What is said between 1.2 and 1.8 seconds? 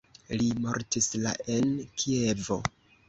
la en